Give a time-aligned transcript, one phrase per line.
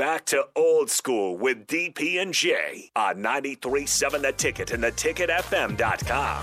[0.00, 6.42] back to old school with DP and J on 93.7 The Ticket and theticketfm.com.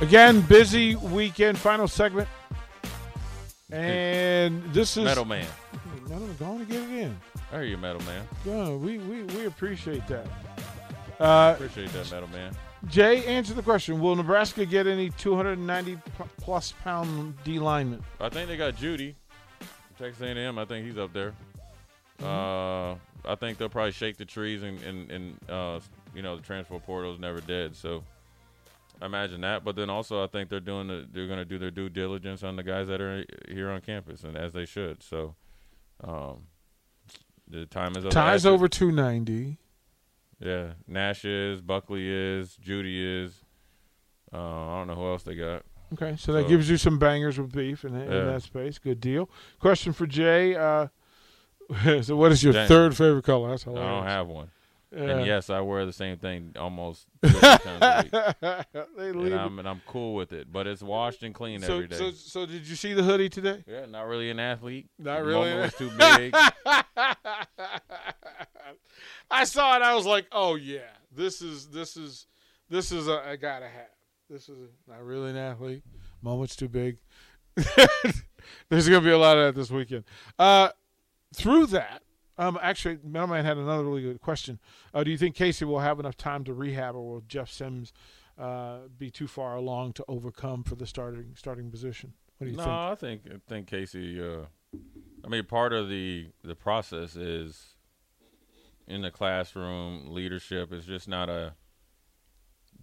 [0.00, 2.28] Again, busy weekend, final segment.
[3.70, 5.46] And this is Metal Man.
[6.08, 7.16] No, no, go on and get it in.
[7.52, 8.26] I hear you, Metal Man.
[8.44, 10.26] Yeah, we, we, we appreciate that.
[11.20, 12.56] Uh, Appreciate that, Metal Man.
[12.88, 14.00] Jay, answer the question.
[14.00, 15.98] Will Nebraska get any 290
[16.38, 18.02] plus pound D linemen?
[18.20, 19.14] I think they got Judy.
[19.98, 20.58] Texas A&M.
[20.58, 21.32] I think he's up there.
[22.20, 22.24] Mm-hmm.
[22.24, 25.80] Uh, I think they'll probably shake the trees and and, and uh,
[26.14, 27.76] you know the transfer portal is never dead.
[27.76, 28.02] So
[29.00, 29.64] I imagine that.
[29.64, 32.42] But then also I think they're doing the, they're going to do their due diligence
[32.42, 35.02] on the guys that are here on campus and as they should.
[35.02, 35.36] So
[36.02, 36.46] um,
[37.48, 39.58] the time is the Ties over 290.
[40.42, 43.32] Yeah, Nash is, Buckley is, Judy is.
[44.32, 45.62] Uh, I don't know who else they got.
[45.92, 48.24] Okay, so that gives you some bangers with beef in, in Yeah.
[48.24, 48.78] that space.
[48.78, 49.28] Good deal.
[49.60, 50.54] Question for Jay.
[50.56, 50.88] Uh,
[52.02, 52.66] so, what is your Dang.
[52.66, 53.50] third favorite color?
[53.50, 54.50] That's I don't have one.
[54.94, 58.86] And yes, I wear the same thing almost two or three times a week.
[58.98, 60.52] they And I'm, and I'm cool with it.
[60.52, 61.96] But it's washed and clean so, every day.
[61.96, 63.64] so, so, did you see the hoodie today?
[63.66, 64.88] yeah, not really an athlete.
[64.98, 65.50] Not The really.
[65.50, 66.34] Moment was too big.
[69.30, 69.82] I saw it.
[69.82, 72.26] I was like, "Oh yeah, this is this is
[72.68, 73.90] this is a, I gotta have.
[74.30, 75.82] This is a, not really an athlete.
[76.22, 76.98] Moment's too big.
[78.68, 80.04] There's gonna be a lot of that this weekend.
[80.38, 80.70] Uh,
[81.34, 82.02] through that,
[82.38, 84.58] um, actually, Metalman had another really good question.
[84.94, 87.92] Uh, do you think Casey will have enough time to rehab, or will Jeff Sims
[88.38, 92.14] uh, be too far along to overcome for the starting starting position?
[92.38, 92.72] What do you no, think?
[92.74, 94.20] I think I think Casey.
[94.20, 94.46] Uh,
[95.24, 97.76] I mean, part of the the process is
[98.86, 100.12] in the classroom.
[100.12, 101.54] Leadership is just not a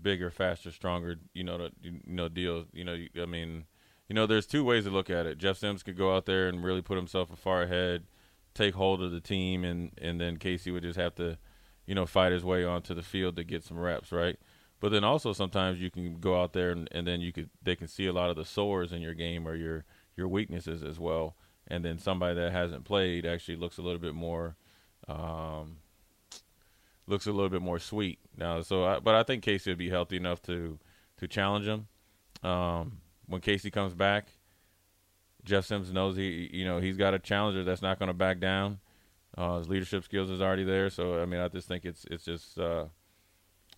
[0.01, 1.15] bigger, faster, stronger.
[1.33, 2.65] You know, the, you know deal.
[2.73, 3.65] You know, I mean,
[4.07, 5.37] you know, there's two ways to look at it.
[5.37, 8.03] Jeff Sims could go out there and really put himself far ahead,
[8.53, 11.37] take hold of the team, and and then Casey would just have to,
[11.85, 14.37] you know, fight his way onto the field to get some reps, right?
[14.79, 17.75] But then also sometimes you can go out there and, and then you could they
[17.75, 19.85] can see a lot of the sores in your game or your
[20.15, 21.35] your weaknesses as well.
[21.67, 24.55] And then somebody that hasn't played actually looks a little bit more
[25.07, 25.77] um,
[27.09, 28.61] looks a little bit more sweet now.
[28.61, 30.79] So, I, but I think Casey would be healthy enough to
[31.17, 31.87] to challenge him.
[32.43, 34.27] Um, when Casey comes back,
[35.43, 38.39] Jeff Sims knows he you know he's got a challenger that's not going to back
[38.39, 38.79] down.
[39.37, 40.89] Uh, his leadership skills is already there.
[40.89, 42.85] So I mean, I just think it's it's just uh,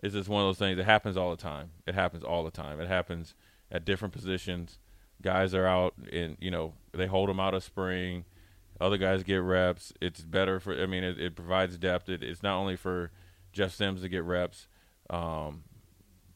[0.03, 1.71] it's just one of those things It happens all the time.
[1.87, 2.79] It happens all the time.
[2.79, 3.35] It happens
[3.71, 4.79] at different positions.
[5.21, 8.25] Guys are out and you know they hold them out of spring.
[8.79, 9.93] Other guys get reps.
[10.01, 10.81] It's better for.
[10.81, 12.09] I mean, it, it provides depth.
[12.09, 13.11] It, it's not only for
[13.51, 14.67] Jeff Sims to get reps,
[15.09, 15.63] um,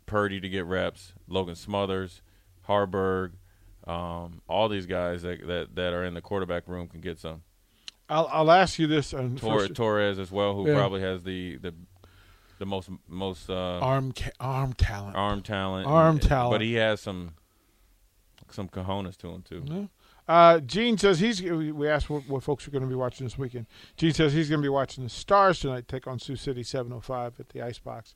[0.06, 2.22] Purdy to get reps, Logan Smothers,
[2.68, 3.32] Haarberg,
[3.88, 7.42] um, all these guys that, that that are in the quarterback room can get some.
[8.10, 9.14] I'll, I'll ask you this.
[9.14, 10.76] On Tor- Torres as well, who Yeah.
[10.76, 11.74] probably has the the
[12.60, 15.16] the most most uh, arm ca- arm talent.
[15.16, 15.88] arm talent.
[15.88, 16.54] Arm and- talent.
[16.54, 17.34] But he has some
[18.52, 19.64] some cojones to him too.
[19.66, 19.86] Yeah.
[20.28, 21.42] Uh, Gene says he's.
[21.42, 23.68] we- asked what, what folks are going to be watching this weekend.
[23.96, 27.40] Gene says he's going to be watching the Stars tonight take on Sioux City 705
[27.40, 28.16] at the Icebox.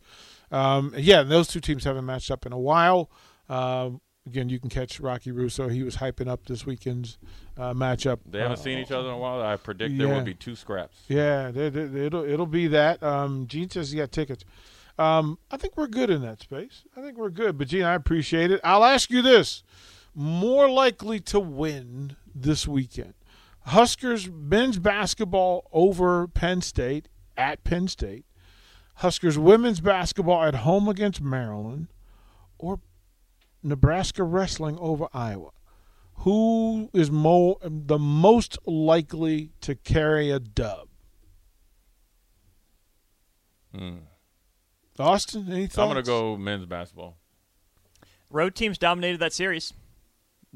[0.51, 3.11] Um, yeah, those two teams haven't matched up in a while.
[3.47, 5.67] Um, again, you can catch Rocky Russo.
[5.69, 7.19] He was hyping up this weekend's
[7.57, 8.19] uh, matchup.
[8.25, 9.41] They haven't Uh, seen each other in a while.
[9.41, 11.03] I predict there will be two scraps.
[11.07, 13.03] Yeah, they- they- it'll it'll be that.
[13.03, 14.43] Um, Gene says he got tickets.
[14.97, 16.83] Um, I think we're good in that space.
[16.97, 17.57] I think we're good.
[17.57, 18.59] But Gene, I appreciate it.
[18.63, 19.63] I'll ask you this:
[20.13, 23.13] more likely to win this weekend,
[23.67, 28.25] Huskers men's basketball over Penn State at Penn State,
[28.95, 31.87] Huskers women's basketball at home against Maryland,
[32.57, 32.79] or
[33.63, 35.51] Nebraska wrestling over Iowa.
[36.23, 40.89] Who is mo- the most likely to carry a dub?
[43.73, 43.97] Hmm.
[44.97, 45.77] Austin, any thoughts?
[45.77, 47.17] I'm gonna go men's basketball.
[48.29, 49.73] Road teams dominated that series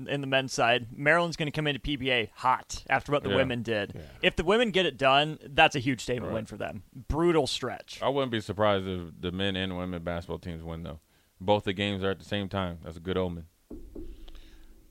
[0.07, 0.87] in the men's side.
[0.95, 3.35] Maryland's going to come into PBA hot after what the Yeah.
[3.35, 3.99] women did.
[4.21, 6.35] If the women get it done, that's a huge statement Right.
[6.35, 6.83] win for them.
[7.07, 7.99] Brutal stretch.
[8.01, 10.99] I wouldn't be surprised if the men and women basketball teams win though.
[11.39, 12.79] Both the games are at the same time.
[12.83, 13.45] That's a good omen.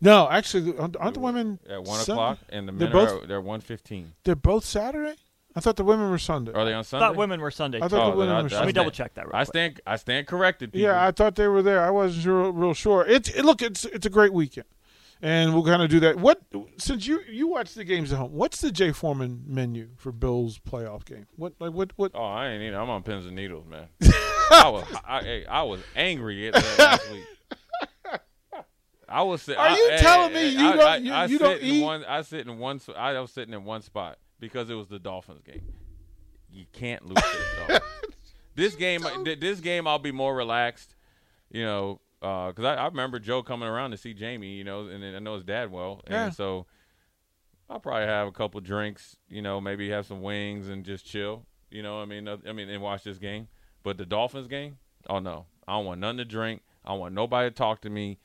[0.01, 3.23] No, actually, aren't aren't the women At one Sun- o'clock, and the men They're both-
[3.23, 4.15] are they're one fifteen.
[4.25, 5.15] They're both Saturday.
[5.55, 6.53] I thought the women were Sunday.
[6.53, 7.07] Are they on I Sunday?
[7.07, 7.79] thought women were Sunday.
[7.81, 9.45] I thought Oh, the women I- were I Let me double check that real I
[9.45, 9.49] quick.
[9.49, 10.73] stand I stand corrected.
[10.73, 10.83] People.
[10.89, 11.81] Yeah, I thought they were there.
[11.85, 13.05] I wasn't real, real sure.
[13.07, 14.67] It's it, look, it's it's a great weekend,
[15.23, 16.17] and we'll kind of do that.
[16.19, 16.41] What
[16.79, 18.33] since you you watch the games at home?
[18.33, 21.27] What's the Jay Foreman menu for Bills playoff game?
[21.37, 22.13] What like what what?
[22.15, 22.79] Oh, I ain't either.
[22.81, 23.87] I'm on pins and needles, man.
[24.51, 27.25] I was I, I was angry at that last week.
[29.09, 29.47] I was.
[29.49, 31.83] Are I- you hey, telling me you I, don't- I, you- I you don't eat?
[31.83, 32.81] One, I sit in one.
[32.97, 35.63] I was sitting in one spot because it was the Dolphins game.
[36.51, 37.81] You can't lose to the Dolphins.
[38.55, 40.95] This game, th- this game, I'll be more relaxed.
[41.51, 44.53] You know, because I, I remember Joe coming around to see Jamie.
[44.55, 46.31] You know, and then I know his dad well, and Yeah.
[46.31, 46.67] so
[47.69, 49.17] I'll probably have a couple drinks.
[49.29, 51.47] You know, maybe have some wings and just chill.
[51.71, 53.49] You know, I mean, uh, I mean, and watch this game.
[53.83, 54.79] But the Dolphins game,
[55.11, 56.63] oh no, I don't want nothing to drink.
[56.85, 58.19] I don't want nobody to talk to me.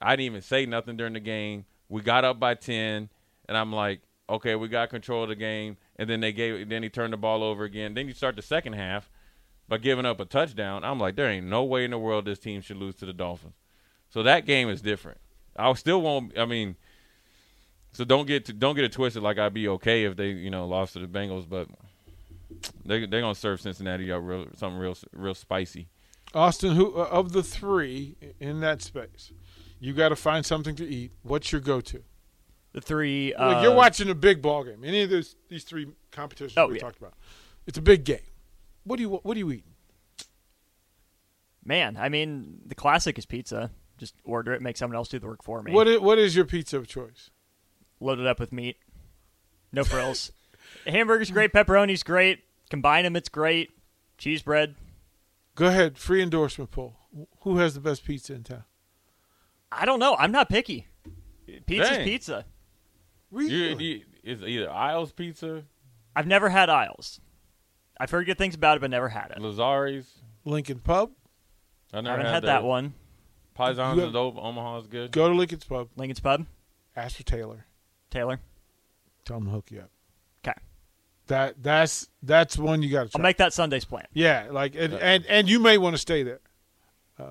[0.00, 1.64] I didn't even say nothing during the game.
[1.88, 3.08] We got up by ten,
[3.48, 5.76] and I'm like, okay, we got control of the game.
[5.96, 7.94] And then they gave, then he turned the ball over again.
[7.94, 9.10] Then you start the second half
[9.72, 10.84] by giving up a touchdown.
[10.84, 13.14] I'm like, there ain't no way in the world this team should lose to the
[13.14, 13.54] Dolphins.
[14.10, 15.16] So that game is different.
[15.56, 16.36] I still won't.
[16.38, 16.76] I mean,
[17.90, 19.22] so don't get to, don't get it twisted.
[19.22, 21.68] Like I'd be okay if they you know lost to the Bengals, but
[22.84, 25.88] they they're gonna serve Cincinnati up real something real real spicy.
[26.34, 29.32] Austin, who uh, of the three in that space,
[29.80, 31.12] you got to find something to eat.
[31.22, 32.02] What's your go-to?
[32.72, 33.32] The three.
[33.38, 34.84] Like uh, you're watching a big ball game.
[34.84, 36.80] Any of those these three competitions Oh, we yeah.
[36.80, 37.14] talked about,
[37.66, 38.20] it's a big game.
[38.84, 39.64] What do you what do you eat?
[41.64, 43.70] Man, I mean, the classic is pizza.
[43.98, 45.72] Just order it, make someone else do the work for me.
[45.72, 47.30] What is, what is your pizza of choice?
[48.00, 48.78] Loaded up with meat.
[49.72, 50.32] No frills.
[50.86, 51.52] Hamburger's great.
[51.52, 52.40] Pepperoni's great.
[52.68, 53.70] Combine them, it's great.
[54.18, 54.74] Cheese bread.
[55.54, 56.96] Go ahead, free endorsement poll.
[57.42, 58.64] Who has the best pizza in town?
[59.70, 60.16] I don't know.
[60.18, 60.88] I'm not picky.
[61.66, 62.04] Pizza's Dang.
[62.04, 62.44] pizza.
[63.30, 63.54] Really?
[63.54, 65.64] You, you, it's either Isles Pizza,
[66.14, 67.20] I've never had Isles.
[68.02, 69.38] I've heard good things about it, but never had it.
[69.38, 70.10] Lazzari's.
[70.44, 71.12] Lincoln Pub.
[71.92, 72.94] I I never haven't had, that one.
[73.56, 74.36] Paisans You is dope.
[74.36, 75.12] Omaha is good.
[75.12, 75.88] Go to Lincoln's Pub.
[75.94, 76.46] Lincoln's Pub.
[76.96, 77.64] Ask for Taylor.
[78.10, 78.40] Taylor.
[79.24, 79.90] Tell him to hook you up.
[80.42, 80.52] 'Kay.
[81.28, 83.18] That that's that's one you got to.
[83.18, 84.06] I'll make that Sunday's plan.
[84.12, 86.40] yeah, like and, and and you may want to stay there.
[87.20, 87.24] Uh,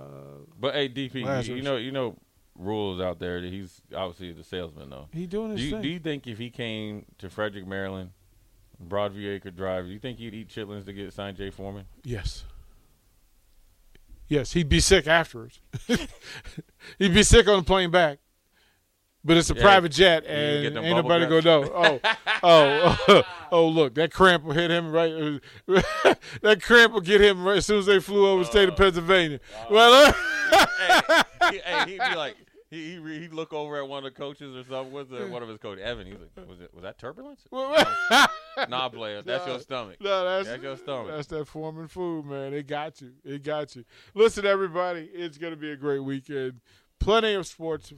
[0.58, 1.58] but hey, DP, you, Lazarus.
[1.58, 2.16] you know you know
[2.56, 3.42] rules out there.
[3.42, 5.10] That he's obviously the salesman though.
[5.12, 5.82] He doing his Do you, thing.
[5.82, 8.12] do you think if he came to Frederick, Maryland,
[8.88, 11.86] Broadview Acre Drive, do you think he'd eat chitlins to get signed Jay Foreman?
[12.04, 12.44] yes.
[14.28, 15.60] Yes, he'd be sick afterwards.
[16.98, 18.20] he'd be sick on the plane back.
[19.26, 21.44] But it's a Yeah, private jet, you can get and ain't nobody guts.
[21.46, 22.00] gonna know.
[22.42, 25.42] Oh, oh, oh, look, that cramp will hit him right.
[26.42, 28.72] that cramp will get him right as soon as they flew over the state Oh.
[28.72, 29.40] of Pennsylvania.
[29.70, 30.14] well,
[30.52, 32.36] uh, hey, he, hey, he'd be like,
[32.72, 34.94] he he he'd look over at one of the coaches or something.
[34.94, 35.84] What's the, one of his coaches?
[35.86, 36.08] Evan.
[36.08, 37.46] He's like, was it was that turbulence?
[37.52, 39.98] nah, player, that's your stomach.
[40.00, 41.12] No, that's, That's your stomach.
[41.12, 42.54] That's that Foreman food, man.
[42.54, 43.12] It got you.
[43.26, 43.84] It got you.
[44.14, 46.62] Listen, everybody, it's going to be a great weekend.
[47.00, 47.92] Plenty of sports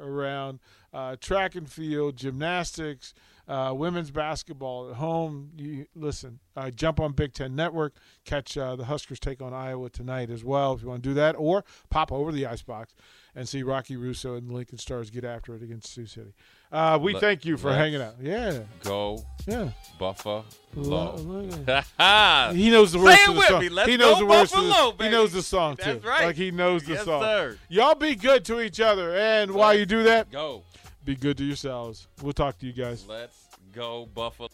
[0.00, 0.60] around
[0.92, 3.12] uh, track and field, gymnastics,
[3.46, 5.50] uh, women's basketball at home.
[5.56, 6.40] You listen.
[6.56, 7.94] Uh, jump on Big Ten Network.
[8.24, 11.14] Catch uh, the Huskers take on Iowa tonight as well if you want to do
[11.14, 12.94] that, or pop over the icebox
[13.36, 16.32] and see Rocky Russo and the Lincoln Stars get after it against Sioux City.
[16.72, 18.14] Uh, we Let- thank you for hanging out.
[18.20, 19.68] Yeah, Go yeah.
[20.00, 20.44] Buffalo.
[20.74, 21.16] Lo-
[22.52, 23.60] He knows the words to the song.
[23.60, 23.68] me.
[23.68, 25.04] Let's he knows the words to Buffalo, the, baby.
[25.10, 26.08] He knows the song That's too.
[26.08, 26.26] right.
[26.26, 27.22] Like he knows the Yes, song.
[27.22, 27.58] sir.
[27.68, 30.62] Y'all be good to each other, and while you do that, Go.
[31.04, 32.08] be good to yourselves.
[32.22, 33.04] We'll talk to you guys.
[33.08, 33.36] Let's
[33.72, 34.48] go Buffalo.